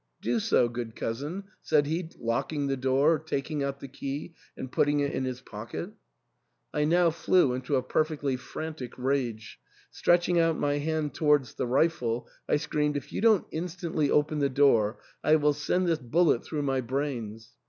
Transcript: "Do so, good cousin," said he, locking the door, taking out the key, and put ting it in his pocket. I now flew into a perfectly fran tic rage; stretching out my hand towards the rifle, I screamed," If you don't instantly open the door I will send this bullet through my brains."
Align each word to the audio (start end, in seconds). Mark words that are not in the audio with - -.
"Do 0.19 0.39
so, 0.39 0.67
good 0.67 0.95
cousin," 0.95 1.43
said 1.61 1.85
he, 1.85 2.09
locking 2.17 2.65
the 2.65 2.75
door, 2.75 3.19
taking 3.19 3.61
out 3.61 3.81
the 3.81 3.87
key, 3.87 4.33
and 4.57 4.71
put 4.71 4.85
ting 4.85 4.99
it 4.99 5.11
in 5.11 5.25
his 5.25 5.41
pocket. 5.41 5.91
I 6.73 6.85
now 6.85 7.11
flew 7.11 7.53
into 7.53 7.75
a 7.75 7.83
perfectly 7.83 8.35
fran 8.35 8.73
tic 8.73 8.97
rage; 8.97 9.59
stretching 9.91 10.39
out 10.39 10.57
my 10.57 10.79
hand 10.79 11.13
towards 11.13 11.53
the 11.53 11.67
rifle, 11.67 12.27
I 12.49 12.55
screamed," 12.57 12.97
If 12.97 13.13
you 13.13 13.21
don't 13.21 13.45
instantly 13.51 14.09
open 14.09 14.39
the 14.39 14.49
door 14.49 14.97
I 15.23 15.35
will 15.35 15.53
send 15.53 15.85
this 15.87 15.99
bullet 15.99 16.43
through 16.43 16.63
my 16.63 16.81
brains." 16.81 17.51